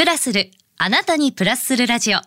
[0.00, 2.20] プラスる、あなたにプラスするラジオ、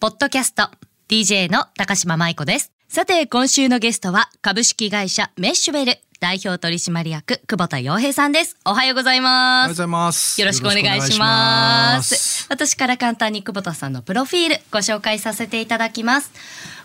[0.00, 0.68] ポッドキャスト、
[1.08, 2.72] DJ の高島舞子です。
[2.88, 8.56] さて、今週のゲストは、株式会社メッシュベル、代表取締役、久保田洋平さんです。
[8.64, 9.68] おはようございおはます。
[9.68, 10.40] ようございます。
[10.40, 12.48] よろしくお願いします。
[12.50, 16.32] 私から簡単に久保田さんのプロフィールご紹介させていただきます。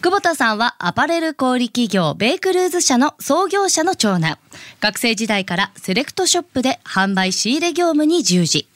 [0.03, 4.37] 久保田さんはアパレル小売企業ベイクルーズ社の創業者の長男。
[4.79, 8.67] 学生時代からセレクトショップで販売仕入れ業務に従事。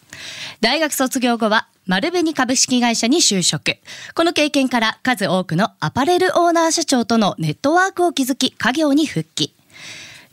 [0.62, 3.78] 大学卒業後は丸紅株式会社に就職。
[4.14, 9.56] この経験から数多くのアパレルオーナー社長とのネットワークを築き家業に復帰。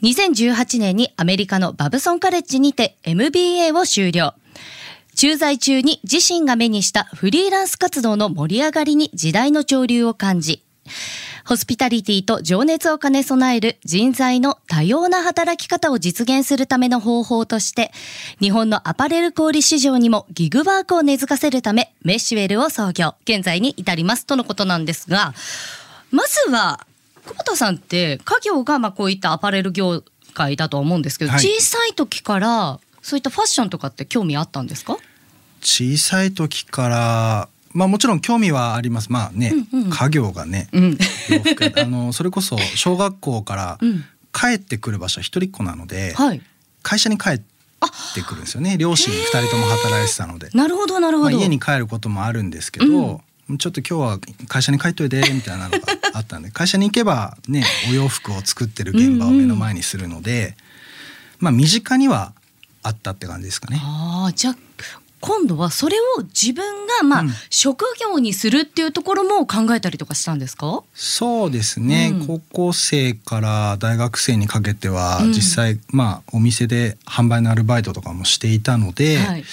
[0.03, 4.35] 2018年にアメリカのバブソンカレッジにて MBA を修了。
[5.15, 10.63] 駐在中に自身が目にしたフリーランス活動の盛り上がりに時代の潮流を感じ、
[11.47, 17.93] ホスピタリティと情熱を兼ね備える人材の多様な働き方を実現するための方法として、
[18.41, 25.35] 日本のアパレル小売市場にもギグワークを根付かせるため、メッシュウェルを創業、現在に至りますとのことなんですが、
[26.11, 26.85] まずは、
[27.25, 30.03] 久保田さんって家業がまあこういったアパレル業
[30.35, 31.41] 界だとは思うんですけど、はい。
[31.41, 34.97] 小さい時からそういったファッションとかって興味あったんですか？
[35.61, 39.13] 小さい時から、まあもちろん興味はあります。
[39.13, 40.99] まあね、うんうん家業がね、うん。
[41.77, 46.43] あのそれこそ小学校からうん帰ってくる場所は一人っ子なので、はい。
[46.83, 47.39] 会社に帰っ
[48.15, 48.77] てくるんですよね。
[48.77, 50.51] 両親二人とも働いてたので。
[50.53, 51.31] なるほどなるほど。
[51.31, 53.23] まあ、家に帰ることもあるんですけど、
[53.59, 55.79] ちょっと今日は会社に帰っといてみたいなのが
[56.13, 60.57] あったんで 会社に行けばねお洋服を作ってる現場を目の前にするので、
[61.39, 62.33] まあ身近には
[62.83, 63.81] あったって感じですかね。
[63.83, 64.57] ああじゃあ
[65.21, 70.83] 今度はそれを自分がまあ、うん職業にするっていうところも考えたりとかしたんですか？
[70.95, 79.45] そうですね、うん高校生から大学生にかけては、うん実際まあお店で販売のアルバイトとかもしていたので、はい。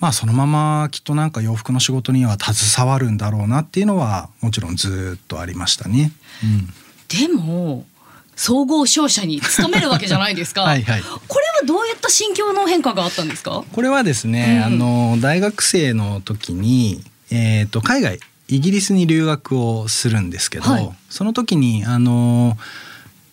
[0.00, 6.12] まあそのままきっとなんか洋服の仕事には携わるんだろうなっていうのはもちろんずっとありましたね。
[6.42, 6.68] うん
[7.08, 7.84] でも
[8.38, 10.62] 総合商社に勤めるわけじゃないですか。
[10.64, 13.64] はいはいこれはどういった心境の変化があったんですか？
[13.72, 22.56] これはですね、うんあの大学生の時に、えー、と海外イギリスに留学をするんですけど、はいその時にあの、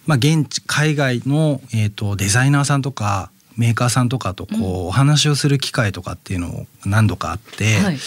[0.07, 7.99] まあ、現地海外の、えー、とデザイナーさんとかメーカーさんとかとこう、うんお話をする機会とかっていうのを何度かあって、はい。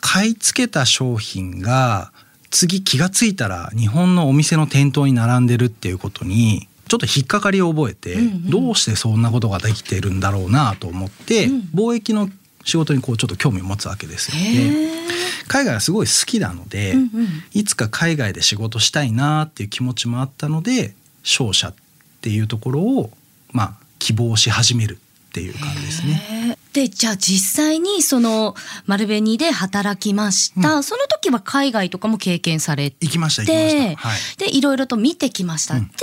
[0.00, 2.12] 買い付けた商品が
[2.50, 12.30] 次気がついたら日本のお店の店頭に並んでるっていうことにちょっと引っかかりを覚えて、うんうんどうしてそんなことができてるんだろうなと思って、うん貿易の
[12.64, 14.36] 仕事にこうちょっと興味を持つわけですよ。
[14.36, 14.98] でへえ。
[15.46, 21.74] 海外はすごい好きなので、うんうんいつか海外で仕事したいなっていう気持ちもあったので商社っ
[22.22, 23.10] ていうところを
[23.52, 24.98] まあ希望し始める
[25.38, 26.58] っていう感じですね。
[26.72, 28.54] でじゃあ実際にその
[28.86, 33.06] 丸紅で働きました、その時は海外とかも経験されて。
[33.06, 34.08] 行きました行きました。
[34.08, 34.18] はい。
[34.38, 35.88] でいろいろと見てきました、うん。
[35.88, 35.94] で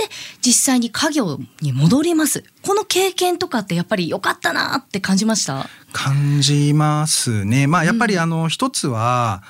[0.44, 2.44] 実際に家業に戻ります。
[2.62, 5.68] この経験とかってやっぱり良かったなって感じました？
[5.92, 7.66] 感じますね。
[7.66, 9.42] まあやっぱりあの一つは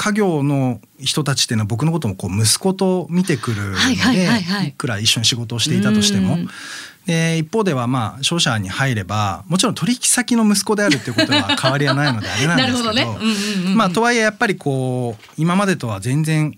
[0.00, 4.62] 家業の人たちっていうのは僕のこともこう息子と見てくるのはいはいはいはい。
[4.62, 6.34] でいくら一緒に仕事をしていたとしても。
[6.34, 6.48] うん。
[7.04, 13.18] で一方ではまあ商社に入ればもちろん取引先の息子であるっていうことは変わりはないのであれなんですけど なるほどね。
[13.20, 13.76] うんうんうんうん。
[13.76, 16.56] まあとはいえやっぱりこう今までとは全然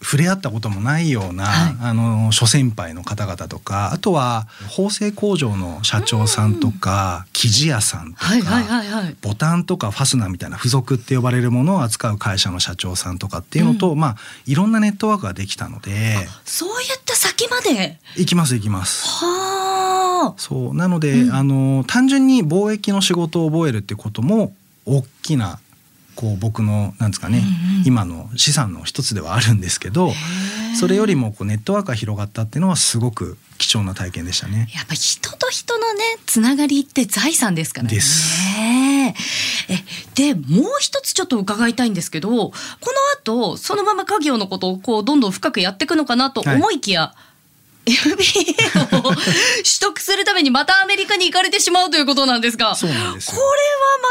[0.00, 1.76] 触れ合ったこともないような、はい。
[1.80, 14.16] あの諸先輩の方々とかあとは縫製工場の社長さんとか生地屋さんとか、はいはいボタンとかファスナーみたいな付属って呼ばれるものを扱う会社の社長さんとかっていうのと、まあ
[14.46, 17.98] いろんなネットワークができたのでそういった先まで？
[18.16, 19.24] 行きます行きます。
[19.24, 20.34] はあ。
[20.36, 21.34] そうなので、うん。
[21.34, 24.52] あの単純に貿易の仕事を覚えるってことも
[24.86, 25.58] 大きな
[26.18, 27.44] こう僕のなんですかね、うん
[27.78, 27.84] うん。
[27.86, 30.10] 今の資産の一つではあるんですけど
[30.80, 34.68] それよりもこうネットワークが広がったっていうのはすごく貴重な体験でしたね。
[34.74, 37.94] やっぱ人と人のねつながりって財産ですからね。
[37.94, 38.42] です。
[38.58, 39.14] え。
[40.16, 42.52] でもう一つちょっと伺いたいんですけどこの
[43.46, 47.14] 後そのまま家業のことをこうどんどん深くやっていくのかなと思いきや、
[47.86, 49.14] MBA を 取
[49.80, 53.52] 得するためにまたアメリカに行かれてしまうということなんですがそうなんですこれよは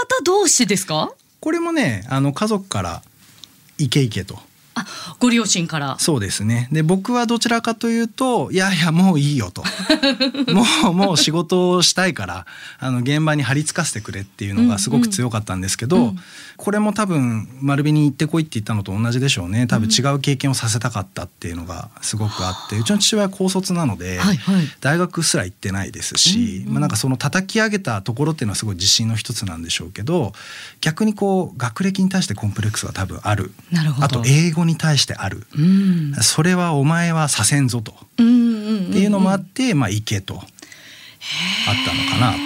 [0.03, 1.11] またどうしてですか？
[1.39, 3.01] これもねあの家族から
[3.77, 4.46] 「行け行け」と。
[4.79, 5.97] あご両親から。
[5.99, 6.69] そうですね。
[6.71, 9.63] で僕はどちらかというといやいやもういいよと。
[10.51, 12.45] もうもう仕事をしたいから
[12.79, 16.03] あの現場に張り付かせてくれっていうのがすごく強かったんですけど、うん。
[16.03, 16.19] うん、
[16.57, 19.67] これも多分丸紅に行ってこいって言ったのと同じでしょうね。
[19.67, 30.33] 多分違う経験をさせたかったっていうのがすごくあって、うちの父親は高卒なので、はいはい、大学すら行ってないですし、うんうん、まあ、なんかその叩き上げたところっていうのはすごい自信の一つなんでしょうけど
[30.81, 33.51] 逆にこう学歴に対してコンプレックスが多分ある。
[33.99, 40.35] あと英語に対してある、うん、それはお前はさせんぞと、っていうのもあって、まあ、行けと。
[40.35, 42.37] あったのかなと。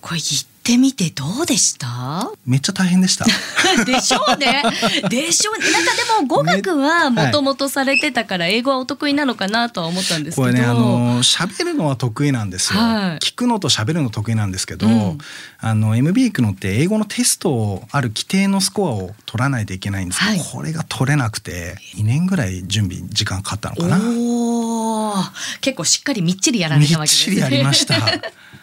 [0.00, 0.20] これ
[0.62, 2.30] ってみてどうでした？
[2.46, 3.24] めっちゃ大変でした。
[3.84, 4.62] でしょうね。
[5.08, 5.70] でしょうね。
[5.72, 15.18] なんかでも語学はもともとされてたから英語はお得意なのかなとは思ったんですけど、これねあの喋るのは得意なんですよ、はい、聞くのと喋るの得意なんですけど、うん、
[15.58, 25.32] あの MB 行くのって英語のテストをある規定のスコアを取らないといけないんですけど、はい、これが取れなくて2年ぐらい準備時間かかったのかな。
[25.60, 27.36] 結構しっかりみっちりやられたわけですね。
[27.36, 27.96] みっちりやりました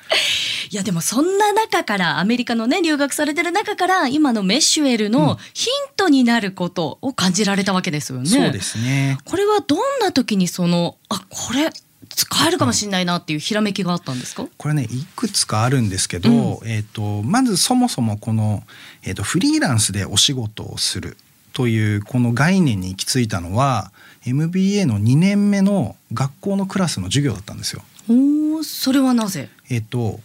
[0.71, 8.29] いやでもそんな中からアメリカのね留学されてる中から今のメッシュエルのヒントになることを感じられたわけですよね。
[8.29, 11.71] そうですねこれはどんな時にそのあこれ
[12.09, 16.33] 使えるかもしれないなっていうひらめきがあったんですか、これねいくつかあるんですけど、う
[16.65, 18.63] ん、えーと、まずそもそもこの、
[19.03, 21.17] えーと、フリーランスでお仕事をする
[21.53, 23.91] というこの概念に行き着いたのは
[24.25, 27.83] MBA の2年目の学校のクラスの授業だったんですよ。
[28.09, 29.50] おそれはなぜ？
[29.69, 30.19] えっ、ー、と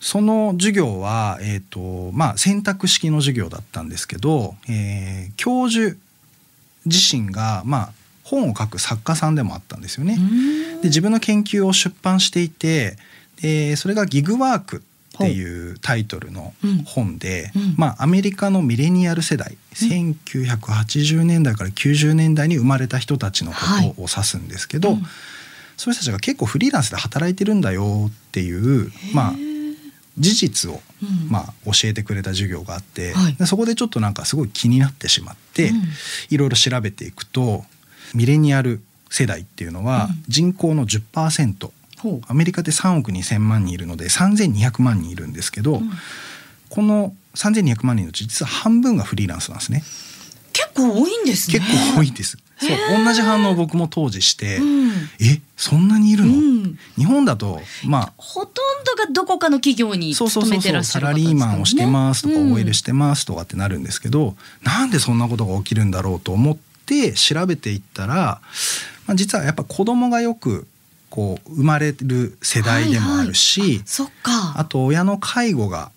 [0.00, 5.96] その授業は、えーとまあ、選択式の授業だったんですけど、えー、教授
[6.84, 7.92] 自身が、まあ、
[8.22, 10.18] 本を書く作家さんでもあったんですよね。
[10.82, 12.96] で自分の研究を出版していて
[13.40, 14.82] でそれが「ギグワーク」
[15.16, 16.52] っていうタイトルの
[16.84, 17.62] 本で、うん。
[17.62, 23.56] うん、まあ、アメリカのミレニアル世代、うん、1980年代から90年代に生まれた人たちのこ
[23.96, 25.02] とを指すんですけど、はい、
[25.76, 29.34] そういう人たちが結構フリーランスで働いてるんだよっていうまあ
[30.18, 30.80] 事実を、
[31.28, 35.72] まあ、教えてくれた授業があって、はい、そこでちょっとなんかすごい気になってしまって、
[36.30, 37.64] いろいろ調べていくと
[38.14, 38.80] ミレニアル
[39.10, 41.70] 世代っていうのは人口の10%、
[42.04, 42.08] う。
[42.08, 45.90] ん、アメリカで3億2,000万人いるので3,200万人いるんですけど、うん、
[46.68, 49.82] この3,200万人のうち実は半分がフリーランスなんですね。
[50.52, 51.58] 結構多いんですね。
[51.58, 52.38] 結構多いです。
[52.58, 66.56] そう同じ反応を僕も当時して、うん、えそんなにいるの、うん、日本だとまあほとんどがどこかの企業に勤めてらっしゃる、ね、サラリーマンをしてますとか、うん、OL してますとかってなるんですけどなんでそんなことが起きるんだろうと思っ
[66.86, 68.40] て調べていったら、
[69.06, 70.66] まあ、実はやっぱ子供がよく
[71.10, 75.90] こう生まれる世代でもあるし、はいはい、あと親の介護が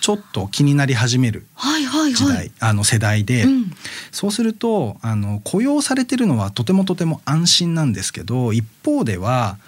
[0.00, 2.36] ちょっと気になり始める時代、はいはい。
[2.36, 3.72] はい、あの世代で、うん、
[4.10, 9.58] そうするとあの雇用されてるのはとてもとても安心なんですけど一方では、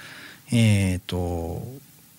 [0.52, 1.62] えーと、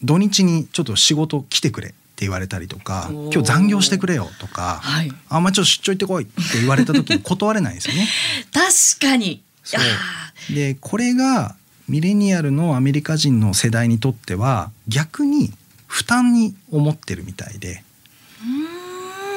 [0.03, 8.07] 土日にちょっと仕事来てくれって言われたりとか今日残業してくれよとか、はい、あんまちょっと出張行ってこいって言われた時に断れないんですよね。
[8.53, 8.67] 確
[8.99, 9.41] かに。
[9.63, 10.53] そう。
[10.53, 11.55] でこれが
[11.89, 15.51] ミレニアルのアメリカ人の世代にとっては逆に
[15.87, 17.83] 負担に思ってるみたいで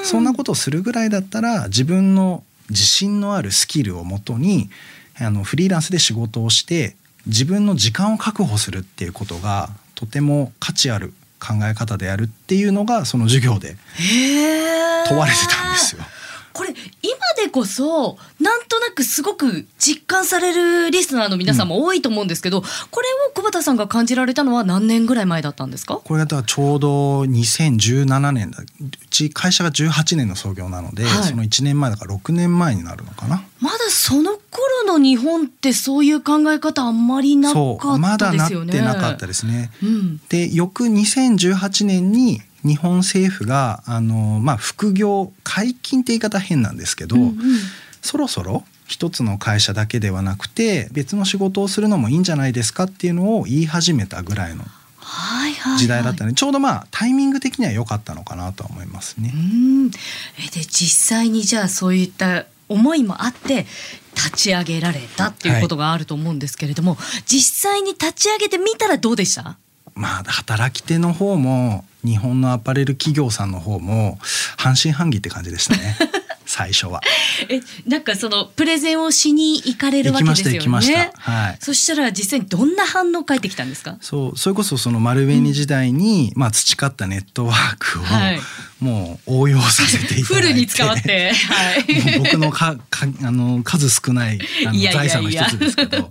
[0.06, 4.70] そんなことをするぐらいだったら自分の自信のあるスキルをもとに
[5.18, 6.94] あのフリーランスで仕事をして
[7.26, 13.76] 自分の時間を確保するっていうことがとても価値ある考え方であるっていうのがその授業で
[15.08, 16.02] 問われてたんですよ。
[16.56, 26.00] これ今でこそなんとなくすごく実感されるリスナーの皆さんも多いと思うんですけど、うん、これを久保田さんが感じられたのは何年ぐらい前だったんですか？
[26.02, 28.66] これだちょうど2017年だう
[29.10, 33.44] ち会社が18年の創業なので、はい、その1年前だから6年前になるのかな。
[33.60, 38.72] まだその頃の日本ってそういう考え方あんまりなかったですよね。
[38.72, 47.36] まだなってなかったですね、うん、で翌2018年に日本政府があの、まあ、副業解禁って言い方変なんですけど、うんうん、
[48.02, 54.64] そろそろ一つの会社だけではなくて別の仕事をするのもいいんじゃないですかっていうのを言い始めたぐらいの
[55.78, 59.32] 時代だったので、ちょうどまあタイミング的には良かったのかなと思いますね。
[60.38, 63.66] えで実際にじゃあそういった思いもあって
[64.16, 69.56] 立ち上げられたっていうことがあると思うんですけれども、はい、実際に立ち上げてみたらどうでした？
[69.94, 74.18] まあ働き手の方も日本のアパレル企業さんの方も
[74.56, 75.96] 半信半疑って感じでしたね
[76.46, 77.00] 最初は。
[77.48, 81.12] えなんかそのプレゼンをしに行かれるわけですよね。
[81.14, 81.58] はい。
[81.60, 83.98] そしたら実際にどんな反応返ってきたんですか？
[84.00, 88.40] そうそれこそその丸紅時代に、うん、まあ培ったネットワークを、はい、
[88.78, 92.18] もう応用させていただいてフルに使わって、 はい。
[92.20, 96.10] 僕のかかあの数少ないあの財産の一つですけど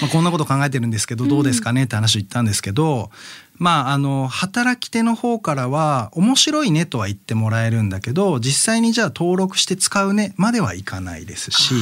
[0.00, 3.10] まあこんなこと考えてるんですけどどうですかねって話を言ったんですけど、
[3.58, 11.74] まああの働き手の方からは面白いねとは言ってもらえるんだけど実際にじゃあ登録して使うねまではいかないですし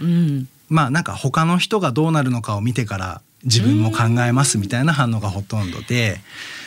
[0.00, 0.48] うん。
[0.68, 6.20] まあなんか他の人がどうなるのかを見てから自分も考えますみたいな反応がほとんどで。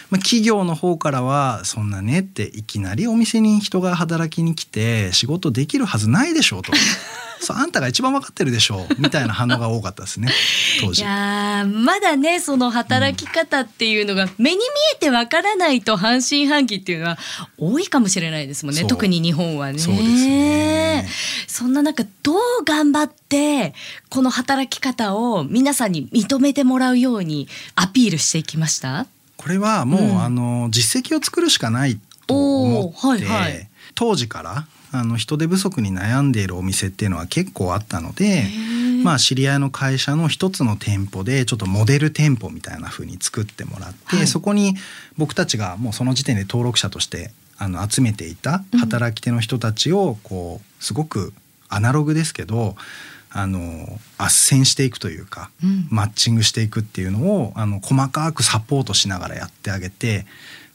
[0.09, 6.71] まあ、企業の方からはそんなねっていきなりお店に人が働きに来て仕事できるはずないでしょうと
[7.39, 10.31] そうあんたが一番分かってるでしょうみたいな反応が多かったですね。
[10.81, 11.01] 当い時。
[11.03, 14.63] やーまだねその働き方っていうのが目に見
[14.95, 17.17] えてわからないと半信半疑っていうのは
[17.57, 18.85] 多いかもしれないですもんね。
[18.85, 19.79] 特に日本はね。
[19.79, 21.09] そうですね。
[21.47, 23.73] そんな中どう頑張って
[24.09, 29.05] この働き方を皆さんに認めてもらうようにアピールしていきました？
[29.37, 30.21] これはもう、うん。
[30.23, 33.67] あの実績を作るしかないと思って、はいはい。
[33.95, 44.27] 当時からあの人手不足に悩んでいるお店っていうのは結構あったのでーまあ知り合いの会社の一つの店舗でちょっとモデル店舗みたいな風に作ってもらって、はい。
[44.27, 44.75] そこに
[45.17, 51.33] 僕たちがもうその時点で登録者としてあの集めていた働き手の人たちをこうすごく
[51.69, 52.75] アナログですけど
[53.29, 53.59] あの
[54.17, 55.87] 斡旋していくというか、うん。
[55.89, 60.25] マッチングしていくっていうのをあの細かくサポートしながらやってあげて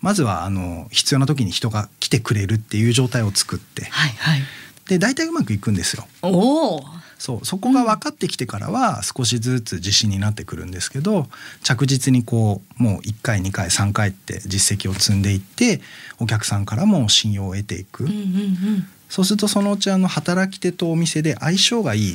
[0.02, 4.40] まずはあの必要な時に人が来てくれるっていう状態を作ってはいはい。
[4.88, 6.06] で大体うまくいくんですよ。
[6.22, 6.84] おお。
[7.18, 11.28] そうそこが分かってきてからは少しずつ自信になってくるんですけど
[11.62, 15.80] 着実にこうもう1回2回3回って実績を積んでいって
[16.18, 18.88] お客さんからも信用を得ていく、うんうんうん。
[19.08, 22.14] そうするとそのうちあの働き手とお店で相性がいい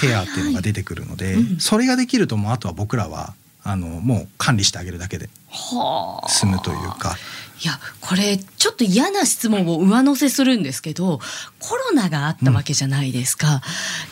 [0.00, 3.34] ペアっていうのが出てくるので、はいはいうんそれができるともうあとは僕らは
[3.70, 6.28] あのもう管理してあげるだけではあ。
[6.28, 7.16] 済むというか。
[7.60, 11.18] いやこれちょっと嫌な質問を上乗せするんですけど
[11.58, 13.62] コロナがあったわけじゃないですか。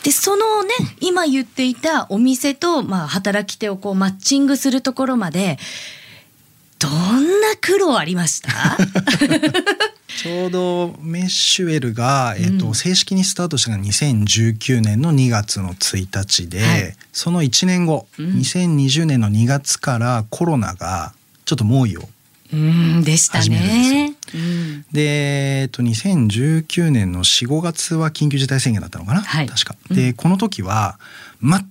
[0.03, 5.57] でそのね今言っていたお店と、まあ、働き手をこうマッチングするところまで
[6.79, 8.77] どんな苦労ありました？
[10.17, 12.75] ちょうどメッシュエルが、えっとうん。
[12.75, 16.95] 正式にスタートしたのが2019年の2月の1日で、はい。
[17.13, 18.25] その1年後、うん。
[18.39, 21.13] 2020年の2月からコロナが
[21.45, 22.09] ちょっと猛威を
[22.51, 24.13] うんでしたね。
[24.33, 24.85] うん。
[24.91, 29.47] で、えっと、2019年の45月は緊急事態宣言だったのかな、はい。
[29.47, 29.75] 確か。
[29.89, 29.95] うん。
[29.95, 30.97] でこの時は
[31.43, 31.63] 全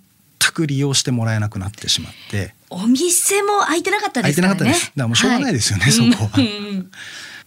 [0.52, 4.80] く利用してもらえなくなってしまってお店も開いてなかった空いてなかったです。
[4.86, 6.30] だからもうしょうがないですよね、そこは。
[6.36, 6.44] うん。
[6.44, 6.90] うん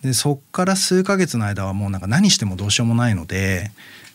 [0.02, 3.70] でそっから数ヶ月の間はもうなんか何してもどうしようもないので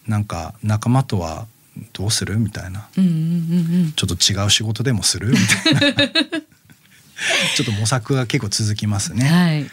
[0.06, 1.46] なんか仲間とは
[1.92, 2.88] どうするみたいな。
[2.96, 3.92] うんうんうんうん。
[3.92, 5.28] ちょっと違う仕事でもする？
[5.28, 5.80] みたいな。
[7.54, 9.26] ちょっと模索が結構続きますね。
[9.26, 9.70] はい。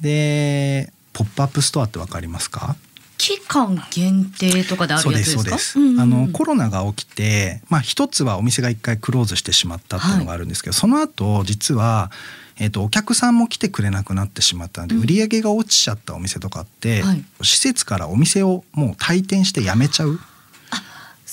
[0.00, 2.76] でポップアップストアってわかりますか？
[3.22, 5.42] 期間限定とかであるやつですか？
[5.44, 6.00] ですそうです、んんん。
[6.00, 12.10] あのコロナが起きてまあ一つはお店が一回クローズしてしまったっていうのがあるんですけど、その後実は、
[12.58, 15.02] えー、とお客さんも来てくれなくなってしまったので、うん。
[15.02, 17.24] 売り上げが落ちちゃったお店とかって、はい。
[17.42, 20.18] 施設からお店をもう退店して辞めちゃう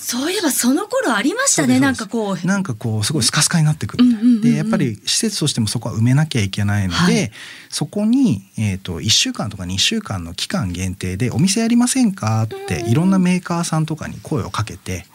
[0.09, 2.47] そういえばその頃ありましたねなんかこう。
[2.47, 7.31] なんかこうすごいスカスカになってくる、うんうんでやっぱり施設としてもそこは埋めなきゃいけないので、はい。
[7.69, 15.05] そこに、えー、と1週間とか2週間の期間限定で「お店やりませんか?」っていろんなメーカーさんとかに声をかけて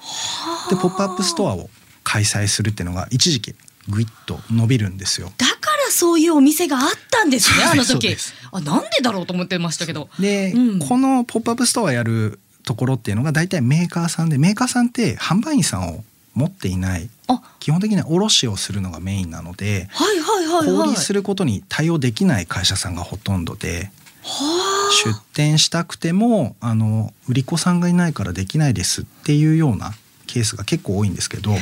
[0.70, 1.70] でポップアップストアを
[2.04, 3.54] 開催するっていうのが一時期
[3.88, 5.32] ぐいっと伸びるんですよ。
[5.38, 5.52] だか
[5.86, 8.16] らそういうお店があったんですねあの時。
[8.52, 10.08] あなんでだろうと思ってましたけど。
[10.20, 10.78] で、うん。
[10.78, 16.04] このポップアップストアやるところっていうのが大体メーカーさんでメーカーさんって販売員さんを
[16.34, 17.40] 持っていないあ。
[17.60, 20.86] 基本的には卸をするのがメインなのではいはいはいはい。
[20.86, 23.90] 小売りすることに対応できない会社さんがほとんどで
[24.22, 29.92] は出店したくてもあの売り子さんがいないからできないですっていうような
[30.26, 31.52] ケースが結構多いんですけど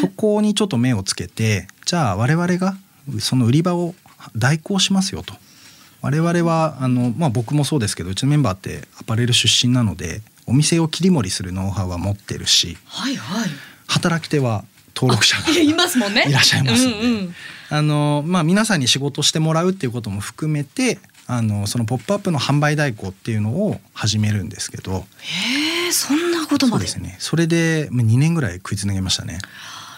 [0.00, 2.76] そこにちょっと目をつけてじゃあ我々が
[3.18, 3.94] その売り場を
[4.36, 5.34] 代行しますよと。
[6.04, 13.48] 我々はあの、まあ、僕もそうですけどうちのメンバーってアパレル出身なのでお店を切り盛りするノウハウは持ってるしはいはい。
[13.86, 16.26] 働き手は登録者がいますもんね。
[16.28, 16.94] いらっしゃいますんで。
[16.98, 17.34] うんうん。
[17.70, 25.06] あのまあ、皆さんに仕事してもらうっていうことも含めてあのその「ポップアップの販売代行っていうのを始めるんですけど。
[25.20, 26.86] へえそんなことまで。
[26.86, 27.16] そうですね。
[27.18, 29.38] それでまあ2年ぐらい食いつなげましたね。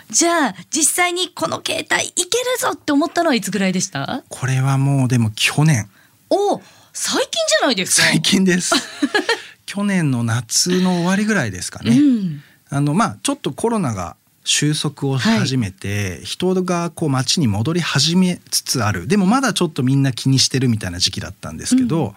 [0.09, 2.29] じゃあ実際にこの携帯いける
[2.61, 4.23] ぞって思ったのはいつぐらいでした？
[4.29, 5.89] これはもうでも去年
[6.31, 6.61] お
[6.93, 8.07] 最近じゃないですか。
[8.09, 8.75] 最近です。
[9.67, 12.43] 去年の夏の終わりぐらいですかね、うん。
[12.71, 19.09] あのまあちょっとコロナが収束をし始めて、人がこう街に戻り始めつつある。
[19.09, 22.15] でもまだちょっとみんな気にしてるみたいな時期だったんですけど、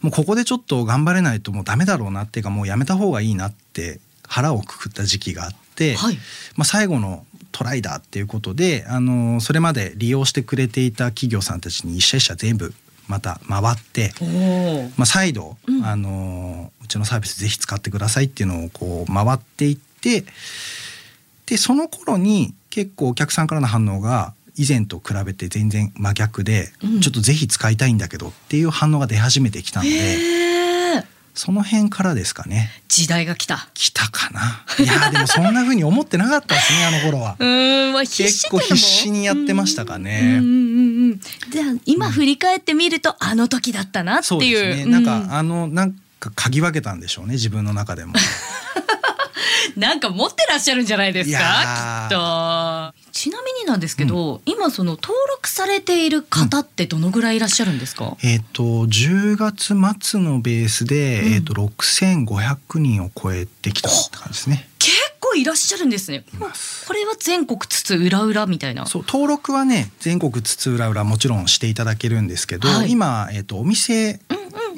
[0.00, 6.18] もうここでちょっと頑張れないともうダメだろうなっていうかもうやめた方がいいなって腹をくくった時期があって、はい。
[6.56, 12.74] まあ、最後のトライだっていうことで、あのそれまで利用してくれていた企業さんたちに一社一社全部
[13.08, 14.12] また回って。
[14.96, 20.24] まあ、再度、うんあのうちのサービスぜひ使ってくださいっていうのをこう回っていって
[21.46, 30.51] でその頃に結構お客さんからの反応が以前と比べて全然真逆で、うんちょっとぜひ使いたいんだけどっていう反応が出始めてきたので。
[31.34, 33.68] その辺からですかね時代が来た。
[33.74, 37.44] 来たかないやーでもそんな風に思ってなかったですね あの頃はう。
[37.44, 40.20] ーん、まあ必死結構必死にやってましたかうんね。
[40.20, 41.20] うんうんうん。
[41.50, 44.76] じゃあ今振り返ってみると、あの時だったなってそういう。
[44.76, 44.92] ですね。
[44.92, 48.12] なんか、うあのなんか嗅ぎ分けたんでしょうね自分の中でも。
[49.76, 52.16] なんか持ってらっしゃるんじゃないですいかやきっと。
[53.12, 64.68] ちなみになんですけど、今その登録されている方ってどのぐらいいらっしゃるんですか、えっ、と10月末のベースで、うんえっ、と6500人を超えてきたって感じですね。
[64.78, 66.24] 結構いらっしゃるんですね。
[66.38, 68.86] これは全国津々浦々みたいな。
[68.86, 74.20] そう登録はね全国津々浦々もちろんしていただけるんですけど、はい今、えっとお店、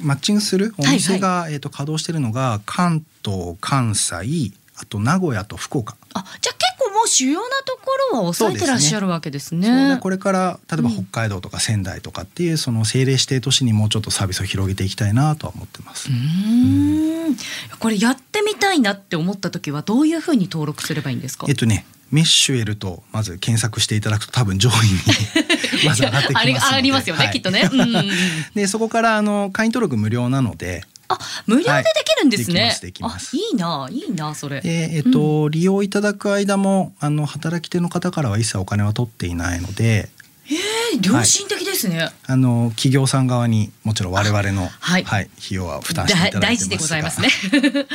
[0.03, 5.97] マッチングするおはい店が、えっと稼働してるのが関東関西あと名古屋と福岡。
[6.15, 6.64] あ、じゃあ
[7.05, 9.67] う主要なところは抑えてらっしゃるわけですね。
[9.67, 16.09] そうでこれから例えばうん北海道とか仙台とかっていうその政令指定都市にもうちょっとサービスを広げていきたいなとは思ってます。
[16.09, 17.37] うーん。
[17.79, 21.47] これやってみたいなって思った時はどういうふうに登録すればいいんですか？
[21.49, 21.55] えっ。
[21.55, 24.89] とねメッシュエルとまず検索していただくと多分上位に
[25.89, 27.69] まず上がってきますのでありますよね、はいきっとね。
[27.73, 28.11] うんうんうん。
[28.55, 32.61] でそこからあの会員登録無料なのであ、無料でできるんですね。
[32.63, 34.61] はいできますできますあ、いいな、いいな、それ。
[34.61, 40.09] で、えっと利用いただく間もあの働き手の方からは一切お金は取っていないので
[40.47, 42.11] えー、良心的ですね。
[42.27, 47.29] あの企業さん側にもちろん我々の、はい費用は負担していただいてますが大事でございますね。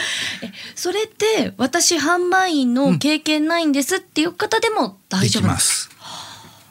[0.41, 5.49] えそれって私販売員の経験ないんですっていう方でも大で丈夫で。
[5.49, 5.89] きますす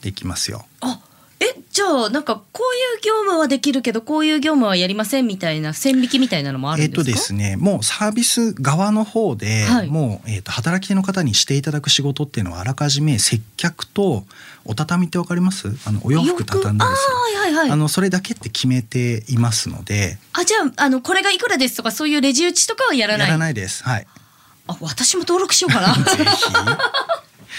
[0.02, 1.00] できますよあ、
[1.40, 7.10] えじゃあなんかこういう業務はできるけどこういう業務はやりませんみたいな線引きみたいなのもあるえっんですか？
[7.12, 14.24] とですねもうサービス側の方で、はいもう、えっと働き手の方にしていただく仕事っていうのはあらかじめ接客と
[14.64, 15.68] お畳ってわかります？
[15.86, 17.70] あのお洋服畳んだりするあはいはい。
[17.70, 23.28] あのそれだけって決めていますのであじゃああのこれがいくらですとかそういうレジ打ちとかはやらない？
[23.28, 24.06] やらないですはい
[24.66, 25.94] あ私も登録しようかな。
[26.16, 26.52] ぜひ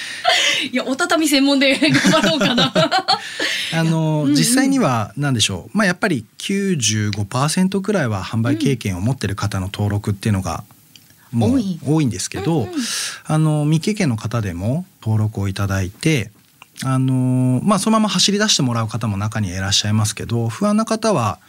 [0.71, 2.73] いやお畳専門で頑張ろうかな。
[3.73, 4.35] あの、うんうん。
[4.35, 5.77] 実際には何でしょう。
[5.77, 10.63] まあやっぱり95%くらいは販売経験を持ってる方の登録っていうのが
[11.31, 11.79] もう多い。
[11.85, 12.73] 多いんですけど、うんうん。
[13.25, 16.31] あの未経験の方でも登録をいただいて
[16.83, 21.39] あのまあそのまま走り出してもらう方も中にはいらっしゃいますけど不安な方は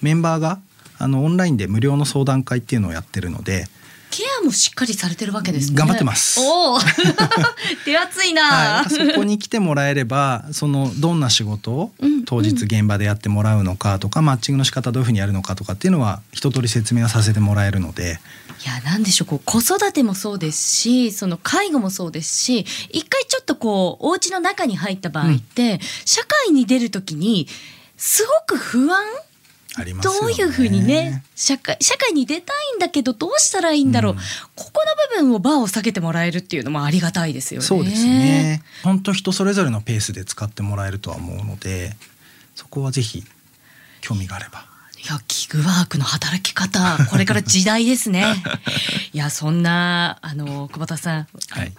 [0.00, 0.58] メンバーが
[0.98, 3.66] あのオンラインで無料の相談会っていうのをやってるので、
[4.16, 5.76] ケアもしっかりされてるわけですね。
[5.76, 6.40] 頑張ってます。
[6.40, 6.78] おお、
[7.84, 8.42] 手厚いな。
[8.44, 18.18] はい、そこに来てもらえればそのどんな仕事をうん当日現場でやってもらうのかとか、マッチングの仕方どういうふうにやるのかとかっていうのは一通り説明はさせてもらえるので。
[18.64, 19.28] いやなんでしょう。
[19.28, 27.48] こう子育てもそうですしその介護もそうですし一回ちょっとこうお家の中に入った場合って、社会に出る時に
[27.98, 29.04] すごく不安
[29.84, 30.02] ね。
[30.02, 34.18] どういうふうにね社会社会に出たいんだけどどうしたらいいんだろう、うん
[34.54, 37.66] ここの部分をバーを下げてもらえるっていうのもありがたいですよね。
[37.66, 38.62] そうですね。
[38.82, 41.96] 本当人それぞれのペースで使ってもらえるとは思うので
[42.54, 43.24] そこはぜひ
[44.00, 44.66] 興味があれば。
[45.06, 48.24] いやギグワークの働き方これから時代ですね。
[49.12, 51.72] いやそんなあの久保田さん、はい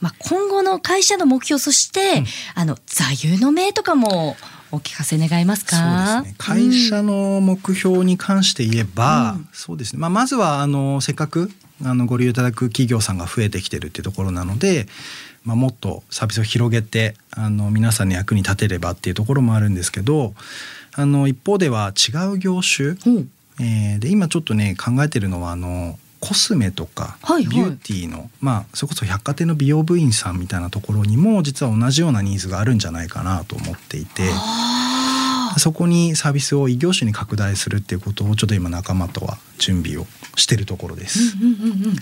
[0.00, 4.36] まあ、今後の会社の目標そして、あの座右の銘とかも
[4.72, 6.22] お聞かせ願えますそうか。
[6.22, 6.34] ですね。
[6.38, 10.00] 会社の目標に関して言えば、うんそうですね。
[10.00, 11.50] まあまずはあのせっかく
[11.84, 14.86] あのご利用いただく企業さんが増えてきてるっていうところなので、
[15.44, 20.34] まあもっとサービスを広げてあの皆さんの役に立てればっていうところもあるんですけど、
[20.94, 23.30] あの一方では違う業種、うん
[23.60, 34.22] えーで今ちょっとね考えてるのはあのコスメとかはいはいビューティーの、まあそれこそ百貨店の美容部員さんみたいなところにも実は同じようなニーズがあるんじゃないかなと思っていて。
[35.58, 40.06] そこにサービスを異業種に拡大するっていうことをちょっと今仲間とは準備を
[40.36, 41.36] してるところです。
[41.42, 41.96] うんうんうんうん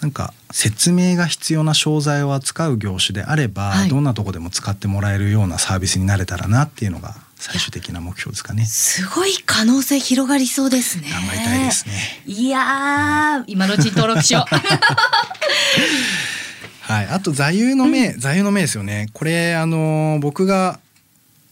[0.00, 8.64] なんか説明が必要な商材を扱う業種であれば、はいどんなとこでも使ってもらえるようなサービスになれたらなっていうのが最終的な目標ですかね。
[8.64, 11.08] すごい可能性広がりそうですね。
[11.10, 11.94] 頑張りたいですね。
[12.26, 14.54] いやー今のうちに登録しよう。
[16.80, 19.08] はい、あと座右の銘、座右の銘ですよね。
[19.12, 20.80] これあの僕が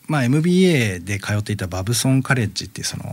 [0.07, 3.05] まあ MBA で通っていたバブソンカレッジってその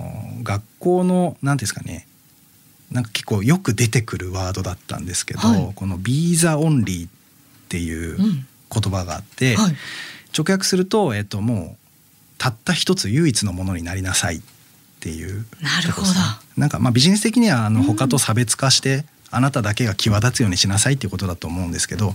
[0.43, 2.07] 学校の何ですかね。
[2.91, 7.09] なんか結構よく出てくるワードだったんですけど、はいこの「be the only」っ
[7.69, 9.75] ていううん言葉があって、はい
[10.37, 11.80] 直訳すると、えっと、もう
[12.41, 14.41] たった一つ唯一のものになりなさいっ
[14.99, 15.45] ていう。
[15.61, 16.07] なるほど。
[16.57, 22.13] なんかまあビジネス的にはあのうん他と差別化して、あなただけが際立つようにしなさいっていうことだと思うんですけど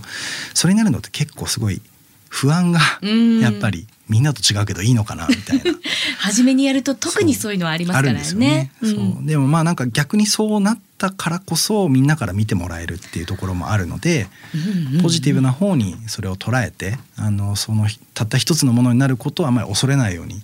[0.53, 1.81] それになるのって結構すごい
[2.29, 5.63] 不安がうんやっぱりみんなと違うけどいいのかなみたいな。
[6.19, 8.09] 初めにやると特にそういうのはありますからね。
[8.09, 8.71] あるんですよね。
[8.81, 20.41] うんそうでもまあなんか逆にそうなったからこそみんなから見てもらえるっていうところもあるので、うんうんポジティブな方にそれを捉えてあのそのたった一つのものになることはあまり恐れないように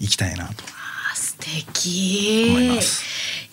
[0.00, 0.64] いきたいなと
[1.44, 2.46] 敵。
[2.50, 3.04] 思います。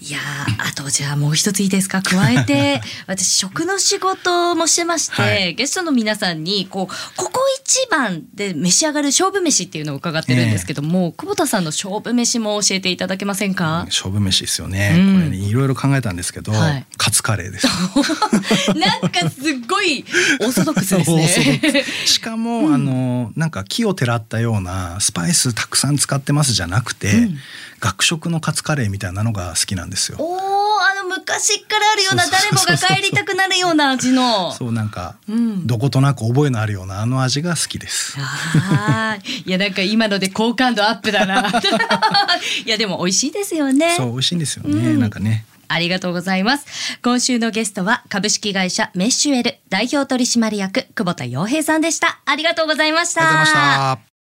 [0.03, 2.01] いやーあとじゃあもう一ついいですか？
[2.03, 5.53] 加えて私食の仕事もしてまして、はい。
[5.53, 14.95] ゲストの皆さんにこうここ一番で召し上がる勝負飯っていうのを伺ってるんですけども、久保田さんの勝負飯も教えていただけませんか、勝負飯ですよね。
[14.97, 15.15] うん。
[15.17, 16.85] これねいろいろ考えたんですけど、はい。
[16.97, 17.67] カツカレーです。
[18.75, 20.03] なんかすっごい
[20.39, 21.85] オーソドックスですね。
[22.05, 27.37] しかも、あのなんか木をてらったようなスパイスたくさん使ってますじゃなくて、うん
[27.81, 30.17] 学食のカツカレーみたいなのが好きなんですよ。
[30.21, 34.51] おーあの昔からあるような誰もが帰りたくなるような味の。
[34.51, 38.17] そうなんか、うんどことなく覚えのあるようなあの味が好きです。
[38.19, 41.49] あーいやなんか今ので好感度アップだな。
[42.65, 43.95] いやでも美味しいですよね。
[43.97, 44.71] そう美味しいんですよね。
[44.71, 45.45] うんなんかね。
[45.67, 46.97] ありがとうございます。
[47.01, 52.19] 今週のゲストは株式会社メッシュエル代表取締役久保田洋平さんでした。
[52.25, 53.21] ありがとうございました。
[53.21, 54.10] ありがとうございました。